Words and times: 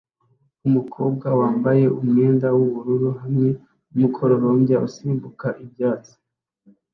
Umukobwa 0.67 1.27
wambaye 1.39 1.85
umwenda 1.99 2.47
w'ubururu 2.57 3.09
hamwe 3.21 3.49
n'umukororombya 3.89 4.75
usimbuka 4.87 5.47
ibyatsi 5.63 6.15